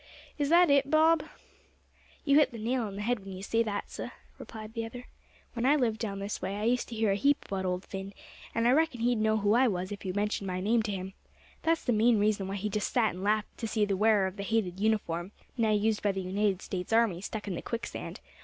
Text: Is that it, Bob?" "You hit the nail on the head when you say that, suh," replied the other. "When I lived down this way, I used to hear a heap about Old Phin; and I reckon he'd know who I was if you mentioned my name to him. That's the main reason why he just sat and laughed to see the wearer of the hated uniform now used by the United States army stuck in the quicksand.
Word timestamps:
Is 0.39 0.49
that 0.49 0.71
it, 0.71 0.89
Bob?" 0.89 1.21
"You 2.25 2.39
hit 2.39 2.49
the 2.51 2.57
nail 2.57 2.85
on 2.85 2.95
the 2.95 3.03
head 3.03 3.19
when 3.19 3.33
you 3.33 3.43
say 3.43 3.61
that, 3.61 3.91
suh," 3.91 4.09
replied 4.39 4.73
the 4.73 4.83
other. 4.83 5.05
"When 5.53 5.63
I 5.63 5.75
lived 5.75 5.99
down 5.99 6.17
this 6.17 6.41
way, 6.41 6.55
I 6.55 6.63
used 6.63 6.89
to 6.89 6.95
hear 6.95 7.11
a 7.11 7.15
heap 7.15 7.45
about 7.45 7.65
Old 7.67 7.85
Phin; 7.85 8.11
and 8.55 8.67
I 8.67 8.71
reckon 8.71 9.01
he'd 9.01 9.19
know 9.19 9.37
who 9.37 9.53
I 9.53 9.67
was 9.67 9.91
if 9.91 10.03
you 10.03 10.11
mentioned 10.15 10.47
my 10.47 10.59
name 10.59 10.81
to 10.81 10.91
him. 10.91 11.13
That's 11.61 11.83
the 11.83 11.93
main 11.93 12.17
reason 12.17 12.47
why 12.47 12.55
he 12.55 12.67
just 12.67 12.91
sat 12.91 13.11
and 13.13 13.23
laughed 13.23 13.55
to 13.59 13.67
see 13.67 13.85
the 13.85 13.95
wearer 13.95 14.25
of 14.25 14.37
the 14.37 14.41
hated 14.43 14.79
uniform 14.79 15.33
now 15.55 15.69
used 15.69 16.01
by 16.01 16.13
the 16.13 16.21
United 16.21 16.63
States 16.63 16.91
army 16.91 17.21
stuck 17.21 17.47
in 17.47 17.53
the 17.53 17.61
quicksand. 17.61 18.21